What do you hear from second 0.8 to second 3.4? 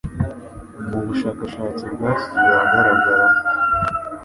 Mu bushakashatsi bwashyizwe ahagaragara